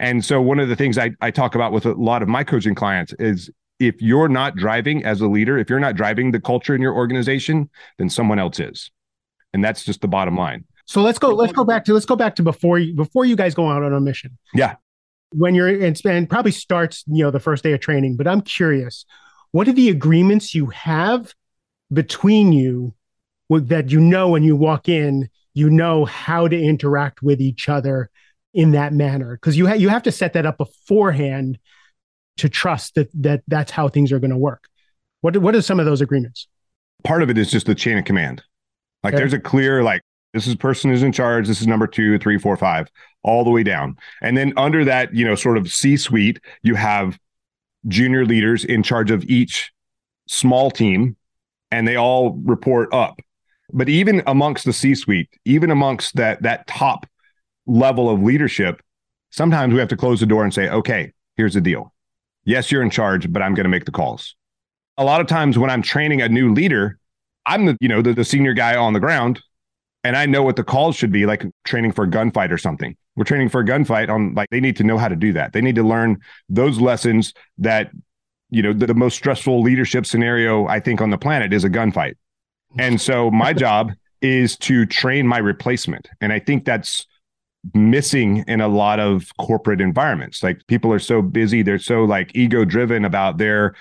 [0.01, 2.43] And so one of the things I, I talk about with a lot of my
[2.43, 6.41] coaching clients is if you're not driving as a leader, if you're not driving the
[6.41, 8.91] culture in your organization, then someone else is.
[9.53, 10.65] And that's just the bottom line.
[10.87, 11.29] So let's go.
[11.29, 13.85] Let's go back to let's go back to before you before you guys go out
[13.85, 14.37] on a mission.
[14.55, 14.75] Yeah
[15.33, 18.41] when you're and, and probably starts you know the first day of training but i'm
[18.41, 19.05] curious
[19.53, 21.35] what are the agreements you have
[21.93, 22.95] between you
[23.49, 27.69] with, that you know when you walk in you know how to interact with each
[27.69, 28.11] other
[28.55, 29.37] in that manner?
[29.37, 31.59] Because you, ha- you have to set that up beforehand
[32.39, 34.65] to trust that, that that's how things are going to work.
[35.21, 36.49] What, what are some of those agreements?
[37.05, 38.43] Part of it is just the chain of command.
[39.03, 39.21] Like okay.
[39.21, 41.49] there's a clear like this is person who's in charge.
[41.49, 42.91] This is number two three four five
[43.23, 43.97] all the way down.
[44.23, 47.19] And then under that you know sort of c suite you have
[47.89, 49.73] junior leaders in charge of each
[50.29, 51.17] small team
[51.71, 53.21] and they all report up.
[53.73, 57.07] But even amongst the c suite even amongst that that top
[57.67, 58.83] level of leadership
[59.31, 61.93] sometimes we have to close the door and say okay here's the deal.
[62.45, 64.37] Yes you're in charge but i'm going to make the calls.
[64.97, 66.99] A lot of times when i'm training a new leader
[67.47, 69.41] i'm the you know the, the senior guy on the ground
[70.03, 72.97] and I know what the calls should be, like training for a gunfight or something.
[73.17, 75.53] We're training for a gunfight on like they need to know how to do that.
[75.53, 77.91] They need to learn those lessons that,
[78.49, 81.71] you know, the, the most stressful leadership scenario I think on the planet is a
[81.71, 82.15] gunfight.
[82.79, 86.09] And so my job is to train my replacement.
[86.21, 87.07] And I think that's
[87.75, 90.43] missing in a lot of corporate environments.
[90.43, 93.75] Like people are so busy, they're so like ego driven about their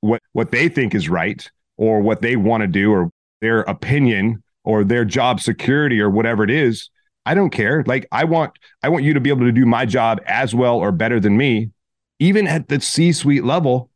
[0.00, 3.10] what what they think is right or what they want to do or
[3.40, 6.90] their opinion or their job security or whatever it is
[7.26, 7.84] i don't care.
[7.86, 10.76] Like i want i want you to be able to do my job as well
[10.76, 11.70] or better than me
[12.18, 13.90] even at the c suite level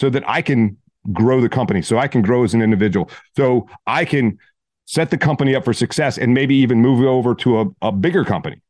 [0.00, 0.76] so that i can
[1.12, 4.38] grow the company so i can grow as an individual so i can
[4.90, 8.24] set the company up for success and maybe even move over to a, a bigger
[8.24, 8.60] company.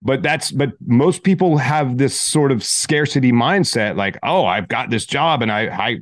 [0.00, 4.90] But that's but most people have this sort of scarcity mindset like oh i've got
[4.90, 5.96] this job and i i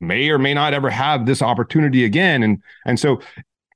[0.00, 2.42] may or may not ever have this opportunity again.
[2.42, 3.20] And and so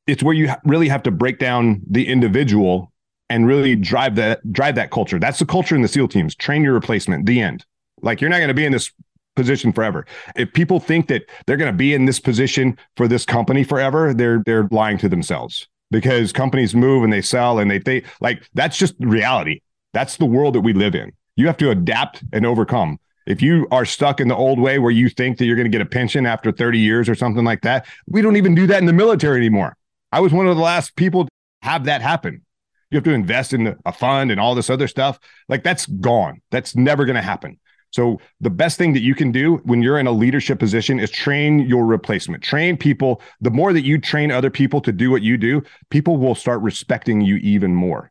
[0.06, 2.92] it's where you really have to break down the individual
[3.30, 5.18] and really drive that drive that culture.
[5.18, 6.34] That's the culture in the SEAL teams.
[6.34, 7.26] Train your replacement.
[7.26, 7.64] The end.
[8.02, 8.90] Like you're not going to be in this
[9.36, 10.06] position forever.
[10.36, 14.12] If people think that they're going to be in this position for this company forever,
[14.12, 18.48] they're they're lying to themselves because companies move and they sell and they they like
[18.54, 19.60] that's just reality.
[19.92, 21.12] That's the world that we live in.
[21.36, 22.98] You have to adapt and overcome.
[23.26, 25.70] If you are stuck in the old way where you think that you're going to
[25.70, 28.80] get a pension after 30 years or something like that, we don't even do that
[28.80, 29.76] in the military anymore.
[30.12, 31.30] I was one of the last people to
[31.62, 32.42] have that happen.
[32.90, 35.18] You have to invest in a fund and all this other stuff.
[35.48, 36.42] Like that's gone.
[36.50, 37.58] That's never going to happen.
[37.90, 41.10] So the best thing that you can do when you're in a leadership position is
[41.10, 42.42] train your replacement.
[42.42, 43.20] Train people.
[43.40, 46.60] The more that you train other people to do what you do, people will start
[46.62, 48.10] respecting you even more.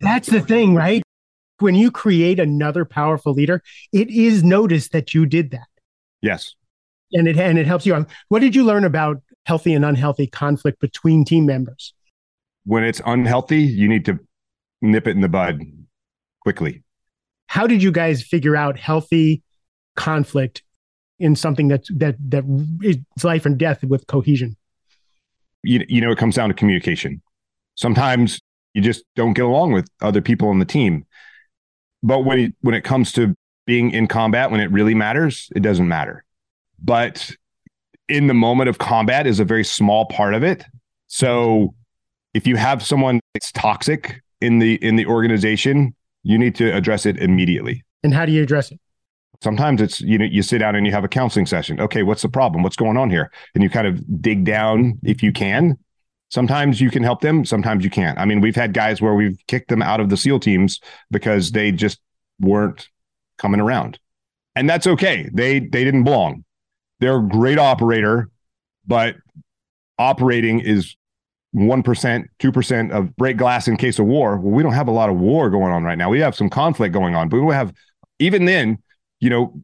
[0.00, 1.02] That's the thing, right?
[1.58, 5.66] When you create another powerful leader, it is noticed that you did that.
[6.20, 6.54] Yes.
[7.12, 7.94] And it and it helps you.
[7.94, 8.08] Out.
[8.28, 11.94] What did you learn about healthy and unhealthy conflict between team members?
[12.64, 14.18] When it's unhealthy, you need to
[14.82, 15.62] nip it in the bud
[16.40, 16.82] quickly.
[17.46, 19.42] How did you guys figure out healthy
[19.94, 20.62] conflict
[21.18, 22.44] in something that that that
[22.82, 24.56] is life and death with cohesion?
[25.62, 27.22] You, you know, it comes down to communication.
[27.76, 28.40] Sometimes
[28.74, 31.06] you just don't get along with other people on the team.
[32.02, 35.60] But when it, when it comes to being in combat, when it really matters, it
[35.60, 36.24] doesn't matter.
[36.82, 37.34] But
[38.08, 40.64] in the moment of combat is a very small part of it.
[41.06, 41.74] So
[42.34, 47.06] if you have someone that's toxic in the in the organization, you need to address
[47.06, 47.84] it immediately.
[48.02, 48.80] And how do you address it?
[49.42, 51.80] Sometimes it's you know you sit down and you have a counseling session.
[51.80, 52.62] Okay, what's the problem?
[52.62, 53.30] What's going on here?
[53.54, 55.78] And you kind of dig down if you can
[56.30, 58.18] Sometimes you can help them, sometimes you can't.
[58.18, 61.52] I mean, we've had guys where we've kicked them out of the SEAL teams because
[61.52, 62.00] they just
[62.40, 62.88] weren't
[63.38, 63.98] coming around.
[64.56, 65.28] And that's okay.
[65.32, 66.44] They they didn't belong.
[67.00, 68.30] They're a great operator,
[68.86, 69.16] but
[69.98, 70.96] operating is
[71.54, 74.38] 1%, 2% of break glass in case of war.
[74.38, 76.10] Well, we don't have a lot of war going on right now.
[76.10, 77.72] We have some conflict going on, but we have,
[78.18, 78.78] even then,
[79.20, 79.60] you know,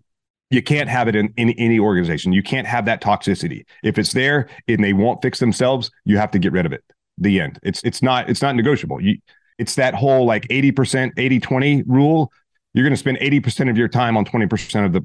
[0.50, 2.32] you can't have it in, in any organization.
[2.32, 3.64] You can't have that toxicity.
[3.82, 6.84] If it's there and they won't fix themselves, you have to get rid of it.
[7.18, 7.58] The end.
[7.62, 9.00] It's it's not it's not negotiable.
[9.00, 9.18] You
[9.58, 12.32] it's that whole like 80%, 80-20 rule.
[12.74, 15.04] You're going to spend 80% of your time on 20% of the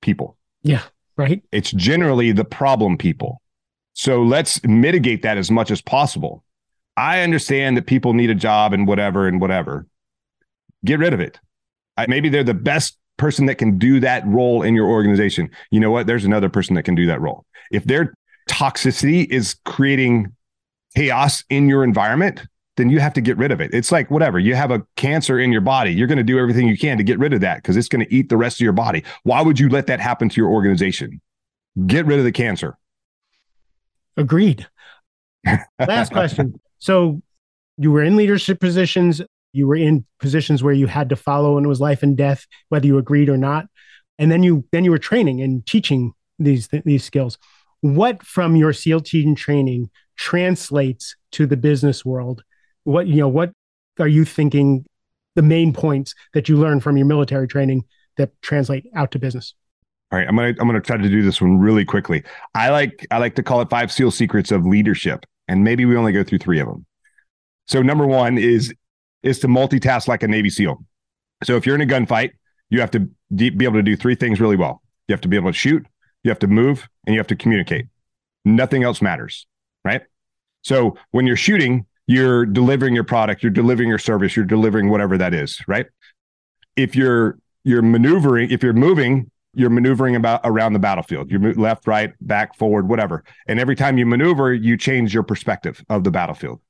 [0.00, 0.36] people.
[0.62, 0.82] Yeah,
[1.20, 1.42] right.
[1.52, 3.40] It's generally the problem people.
[3.92, 6.44] So let's mitigate that as much as possible.
[6.96, 9.86] I understand that people need a job and whatever and whatever.
[10.84, 11.38] Get rid of it.
[11.96, 15.50] I, maybe they're the best person that can do that role in your organization.
[15.70, 16.06] You know what?
[16.06, 17.44] There's another person that can do that role.
[17.70, 18.14] If their
[18.48, 20.34] toxicity is creating
[20.96, 22.46] chaos in your environment,
[22.80, 23.72] then you have to get rid of it.
[23.74, 24.38] It's like whatever.
[24.38, 25.92] You have a cancer in your body.
[25.92, 28.04] You're going to do everything you can to get rid of that because it's going
[28.04, 29.04] to eat the rest of your body.
[29.22, 31.20] Why would you let that happen to your organization?
[31.86, 32.78] Get rid of the cancer.
[34.16, 34.66] Agreed.
[35.78, 36.60] Last question.
[36.78, 37.22] So
[37.76, 41.66] you were in leadership positions, you were in positions where you had to follow and
[41.66, 43.66] it was life and death, whether you agreed or not.
[44.18, 47.38] And then you then you were training and teaching these these skills.
[47.80, 52.42] What from your SEAL team training translates to the business world?
[52.84, 53.52] What you know, what
[53.98, 54.84] are you thinking
[55.36, 57.84] the main points that you learned from your military training
[58.16, 59.54] that translate out to business?
[60.12, 62.24] All right, I'm gonna I'm gonna try to do this one really quickly.
[62.54, 65.96] I like I like to call it five SEAL secrets of leadership, and maybe we
[65.96, 66.84] only go through three of them.
[67.68, 68.74] So number one is
[69.22, 70.84] is to multitask like a Navy SEAL.
[71.44, 72.32] So if you're in a gunfight,
[72.70, 74.82] you have to be able to do three things really well.
[75.06, 75.86] You have to be able to shoot,
[76.24, 77.86] you have to move, and you have to communicate.
[78.44, 79.46] Nothing else matters,
[79.84, 80.02] right?
[80.62, 85.16] So when you're shooting, you're delivering your product, you're delivering your service, you're delivering whatever
[85.16, 85.86] that is, right?
[86.74, 91.30] If you're you're maneuvering, if you're moving, you're maneuvering about around the battlefield.
[91.30, 93.22] You're left, right, back, forward, whatever.
[93.46, 96.60] And every time you maneuver, you change your perspective of the battlefield.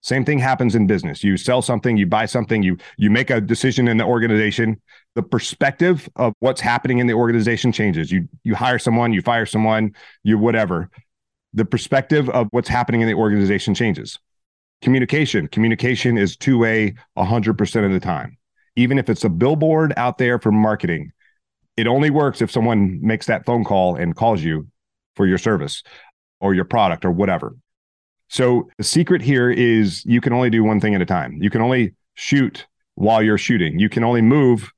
[0.00, 1.22] Same thing happens in business.
[1.22, 4.80] You sell something, you buy something, you you make a decision in the organization.
[5.14, 8.10] The perspective of what's happening in the organization changes.
[8.10, 10.88] You you hire someone, you fire someone, you whatever.
[11.52, 14.18] The perspective of what's happening in the organization changes.
[14.86, 15.48] Communication.
[15.48, 18.38] Communication is two way 100% of the time.
[18.76, 21.10] Even if it's a billboard out there for marketing,
[21.76, 24.68] it only works if someone makes that phone call and calls you
[25.16, 25.82] for your service
[26.38, 27.56] or your product or whatever.
[28.28, 31.42] So the secret here is you can only do one thing at a time.
[31.42, 33.80] You can only shoot while you're shooting.
[33.80, 34.70] You can only move.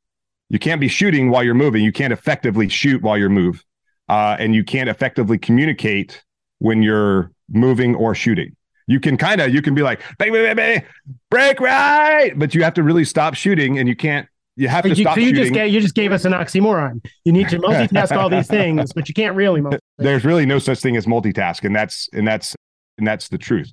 [0.48, 1.84] You can't be shooting while you're moving.
[1.84, 3.62] You can't effectively shoot while you're move,
[4.08, 6.24] uh, and you can't effectively communicate
[6.60, 8.56] when you're moving or shooting.
[8.88, 10.84] You can kind of you can be like bang, bang, bang, bang,
[11.30, 14.88] break right, but you have to really stop shooting, and you can't you have to
[14.88, 15.42] you, stop so you shooting.
[15.44, 17.04] just gave, you just gave us an oxymoron.
[17.24, 19.78] You need to multitask all these things, but you can't really multitask.
[19.98, 22.56] There's really no such thing as multitask, and that's and that's
[22.96, 23.72] and that's the truth.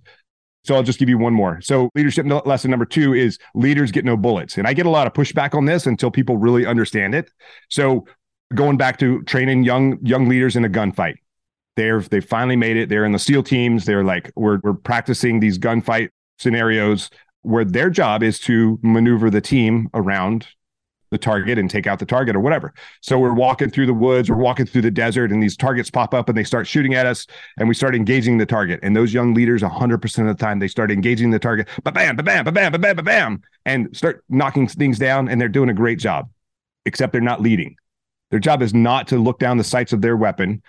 [0.65, 1.62] So I'll just give you one more.
[1.62, 5.08] So leadership lesson number two is leaders get no bullets, and I get a lot
[5.08, 7.32] of pushback on this until people really understand it.
[7.69, 8.06] So
[8.54, 11.15] going back to training young young leaders in a gunfight,
[11.75, 12.89] they're they finally made it.
[12.89, 13.85] They're in the SEAL teams.
[13.85, 16.09] They're like we're we're practicing these gunfight
[16.39, 17.09] scenarios
[17.41, 20.47] where their job is to maneuver the team around
[21.11, 22.73] the target and take out the target or whatever.
[23.01, 26.13] So we're walking through the woods, we're walking through the desert, and these targets pop
[26.13, 28.79] up and they start shooting at us, and we start engaging the target.
[28.81, 32.15] And those young leaders, 100% of the time, they start engaging the target, ba bam,
[32.15, 35.47] ba bam, ba bam, ba bam, ba bam, and start knocking things down, and they're
[35.47, 36.29] doing a great job,
[36.85, 37.75] except they're not leading.
[38.31, 40.63] Their job is not to look down the sights of their weapon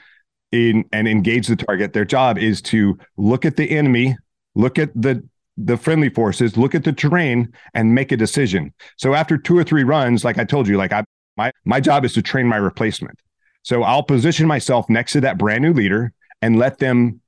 [0.53, 1.93] in and engage the target.
[1.93, 4.17] Their job is to look at the enemy,
[4.55, 5.27] look at the
[5.59, 8.75] the friendly forces, look at the terrain and make a decision.
[8.99, 11.05] So after two or three runs, like I told you, like I
[11.37, 13.19] my my job is to train my replacement.
[13.63, 17.21] So I'll position myself next to that brand new leader and let them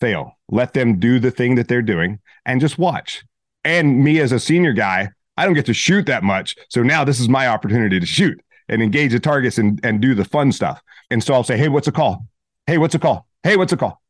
[0.00, 0.38] fail.
[0.50, 3.24] Let them do the thing that they're doing and just watch.
[3.64, 6.56] And me as a senior guy, I don't get to shoot that much.
[6.68, 10.14] So now this is my opportunity to shoot and engage the targets and, and do
[10.14, 10.80] the fun stuff.
[11.10, 12.26] And so I'll say, Hey, what's a call?
[12.70, 13.26] Hey, what's a call?
[13.42, 14.00] Hey, what's a call?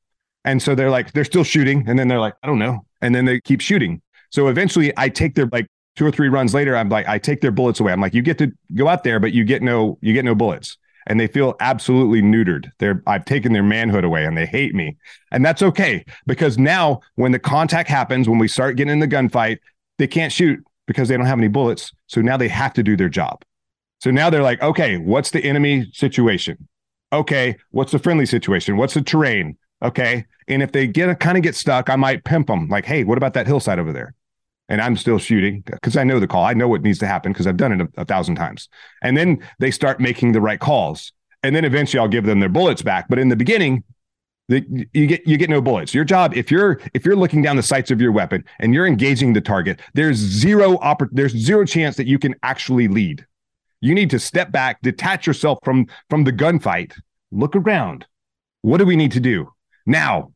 [0.45, 1.89] And so they're like, they're still shooting.
[1.89, 4.03] And then they're like, I don't know and then they keep shooting.
[4.29, 7.41] So eventually I take their like two or three runs later, I'm like, I take
[7.41, 7.91] their bullets away.
[7.91, 10.35] I'm like, you get to go out there, but you get no, you get no
[10.35, 10.77] bullets.
[11.07, 12.71] And they feel absolutely neutered.
[12.79, 14.99] They're I've taken their manhood away and they hate me.
[15.33, 16.05] And that's okay.
[16.27, 19.59] Because now when the contact happens, when we start getting in the gunfight,
[19.99, 21.93] they can't shoot because they don't have any bullets.
[22.07, 23.43] So now they have to do their job.
[24.01, 26.69] So now they're like, okay, what's the enemy situation?
[27.13, 28.77] Okay, what's the friendly situation?
[28.77, 29.57] What's the terrain?
[29.83, 30.27] Okay.
[30.49, 33.05] And if they get a kind of get stuck, I might pimp them like, hey,
[33.05, 34.15] what about that hillside over there?
[34.69, 36.45] And I'm still shooting because I know the call.
[36.45, 38.69] I know what needs to happen because I've done it a, a thousand times.
[39.03, 41.13] And then they start making the right calls.
[41.43, 43.09] And then eventually I'll give them their bullets back.
[43.09, 43.83] But in the beginning,
[44.49, 45.95] the, you get you get no bullets.
[45.95, 48.87] Your job, if you're if you're looking down the sights of your weapon and you're
[48.87, 53.25] engaging the target, there's zero oppor- there's zero chance that you can actually lead.
[53.81, 56.93] You need to step back, detach yourself from from the gunfight,
[57.31, 58.07] look around.
[58.63, 59.53] What do we need to do
[59.87, 60.33] now?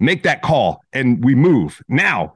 [0.00, 1.80] Make that call and we move.
[1.88, 2.34] Now,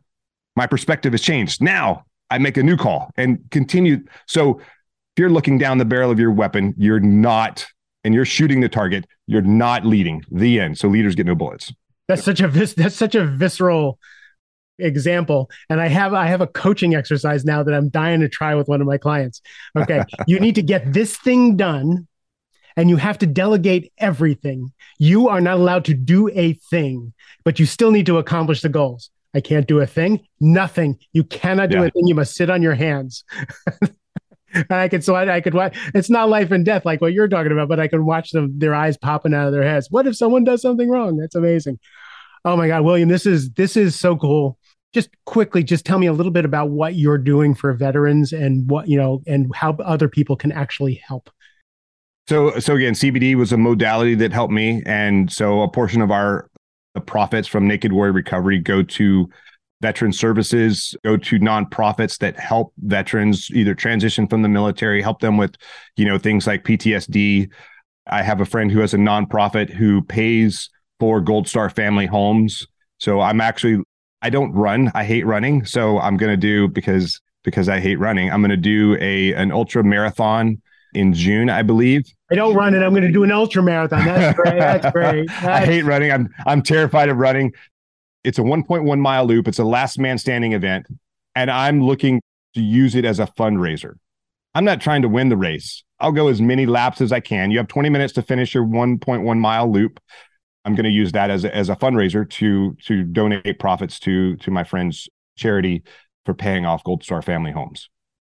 [0.54, 1.60] my perspective has changed.
[1.60, 4.04] Now I make a new call and continue.
[4.26, 7.66] So if you're looking down the barrel of your weapon, you're not
[8.04, 10.24] and you're shooting the target, you're not leading.
[10.30, 10.78] The end.
[10.78, 11.72] So leaders get no bullets.
[12.06, 13.98] That's such a vis- that's such a visceral
[14.78, 18.54] example and i have i have a coaching exercise now that i'm dying to try
[18.54, 19.40] with one of my clients
[19.76, 22.06] okay you need to get this thing done
[22.76, 27.12] and you have to delegate everything you are not allowed to do a thing
[27.44, 31.24] but you still need to accomplish the goals i can't do a thing nothing you
[31.24, 31.84] cannot do Yeah.
[31.84, 33.24] a thing you must sit on your hands
[34.54, 35.76] and I could so I, I could watch.
[35.94, 38.58] It's not life and death like what you're talking about, but I can watch them
[38.58, 39.88] their eyes popping out of their heads.
[39.90, 41.18] What if someone does something wrong?
[41.18, 41.78] That's amazing.
[42.42, 44.56] Oh my God, William, this is this is so cool.
[44.96, 48.66] Just quickly, just tell me a little bit about what you're doing for veterans and
[48.70, 51.28] what you know and how other people can actually help.
[52.30, 56.10] So so again, CBD was a modality that helped me, and so a portion of
[56.10, 56.48] our
[57.04, 59.28] profits from Naked Warrior Recovery go to
[59.82, 65.36] veteran services, go to nonprofits that help veterans either transition from the military, help them
[65.36, 65.54] with,
[65.96, 67.50] you know, things like PTSD.
[68.06, 72.66] I have a friend who has a nonprofit who pays for Gold Star Family Homes.
[72.98, 73.82] So I'm actually
[74.22, 74.90] I don't run.
[74.94, 75.64] I hate running.
[75.64, 78.30] So I'm going to do because because I hate running.
[78.30, 80.60] I'm going to do a an ultra marathon
[80.94, 82.04] in June, I believe.
[82.30, 84.04] I don't run and I'm going to do an ultra marathon.
[84.04, 84.58] That's great.
[84.58, 85.30] That's great.
[85.44, 86.10] I hate running.
[86.10, 87.52] I'm I'm terrified of running.
[88.24, 89.46] It's a 1.1 mile loop.
[89.46, 90.86] It's a last man standing event,
[91.36, 92.20] and I'm looking
[92.54, 93.94] to use it as a fundraiser.
[94.54, 95.84] I'm not trying to win the race.
[96.00, 97.50] I'll go as many laps as I can.
[97.50, 100.00] You have 20 minutes to finish your 1.1 mile loop.
[100.66, 104.36] I'm going to use that as a, as a fundraiser to to donate profits to
[104.36, 105.82] to my friend's charity
[106.26, 107.88] for paying off Gold Star Family Homes.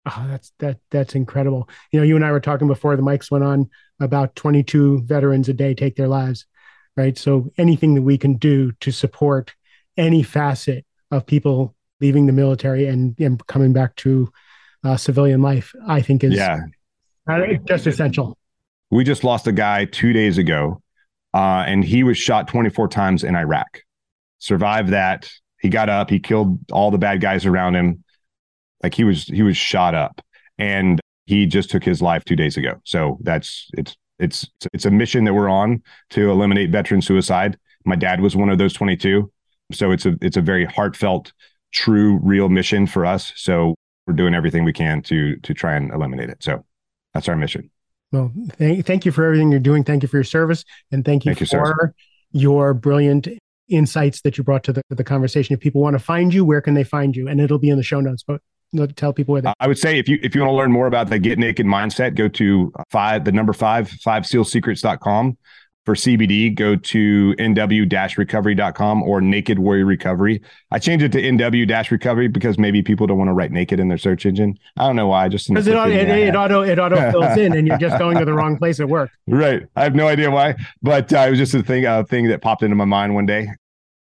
[0.06, 1.68] Oh, that's that that's incredible.
[1.92, 3.70] You know, you and I were talking before the mics went on
[4.00, 6.46] about 22 veterans a day take their lives,
[6.96, 7.18] right?
[7.18, 9.54] So anything that we can do to support
[9.98, 14.32] any facet of people leaving the military and, and coming back to
[14.84, 16.58] uh, civilian life, I think is Yeah,
[17.66, 18.38] just essential.
[18.92, 20.82] we just lost a guy two days ago,
[21.38, 23.84] uh, and he was shot 24 times in Iraq.
[24.40, 25.30] Survived that.
[25.62, 26.10] He got up.
[26.10, 28.04] He killed all the bad guys around him.
[28.82, 30.20] Like he was, he was shot up,
[30.58, 32.82] and he just took his life two days ago.
[32.86, 37.56] So that's it's it's it's a mission that we're on to eliminate veteran suicide.
[37.86, 39.32] My dad was one of those 22,
[39.74, 41.34] so it's a it's a very heartfelt,
[41.72, 43.32] true, real mission for us.
[43.36, 43.76] So
[44.08, 46.42] we're doing everything we can to to try and eliminate it.
[46.42, 46.66] So
[47.14, 47.70] that's our mission.
[48.18, 49.84] Well, thank, thank you for everything you're doing.
[49.84, 50.63] Thank you for your service.
[50.91, 51.93] And thank you Thank for
[52.32, 53.28] your brilliant
[53.70, 55.53] insights that you brought to the, the conversation.
[55.53, 57.28] If people want to find you, where can they find you?
[57.28, 58.41] And it'll be in the show notes, but
[58.95, 60.88] tell people where they I would say if you if you want to learn more
[60.88, 65.38] about the get naked mindset, go to five the number five five sealsecrets.com.
[65.88, 70.42] For CBD, go to nw-recovery.com or Naked Warrior Recovery.
[70.70, 73.98] I changed it to nw-recovery because maybe people don't want to write naked in their
[73.98, 74.60] search engine.
[74.76, 75.30] I don't know why.
[75.30, 77.98] Just because it, auto, it, I it auto it auto fills in and you're just
[78.00, 79.12] going to the wrong place at work.
[79.28, 79.64] Right.
[79.78, 82.42] I have no idea why, but uh, it was just a thing, a thing that
[82.42, 83.48] popped into my mind one day.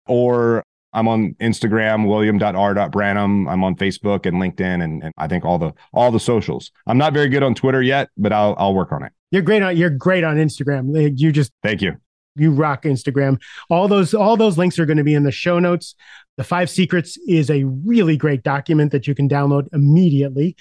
[0.07, 0.63] Or
[0.93, 3.49] I'm on Instagram, william.r.branum.
[3.51, 6.71] I'm on Facebook and LinkedIn, and, and I think all the all the socials.
[6.87, 9.11] I'm not very good on Twitter yet, but I'll I'll work on it.
[9.31, 10.93] You're great on you're great on Instagram.
[10.95, 11.97] Like, You just Thank you.
[12.35, 13.41] you rock Instagram.
[13.69, 15.95] All those all those links are going to be in the show notes.
[16.37, 20.55] The Five Secrets is a really great document that you can download immediately.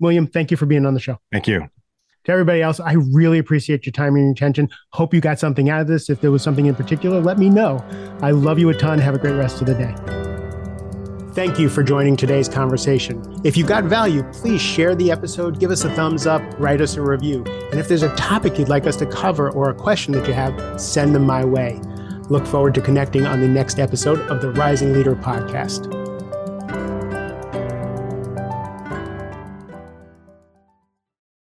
[0.00, 1.18] William, thank you for being on the show.
[1.30, 1.68] Thank you.
[2.24, 4.68] To everybody else, I really appreciate your time and your attention.
[4.92, 6.10] Hope you got something out of this.
[6.10, 7.84] If there was something in particular, let me know.
[8.20, 8.98] I love you a ton.
[8.98, 9.94] Have a great rest of the day.
[11.32, 13.22] Thank you for joining today's conversation.
[13.44, 16.96] If you got value, please share the episode, give us a thumbs up, write us
[16.96, 17.44] a review.
[17.70, 20.34] And if there's a topic you'd like us to cover or a question that you
[20.34, 21.80] have, send them my way.
[22.28, 26.09] Look forward to connecting on the next episode of the Rising Leader podcast.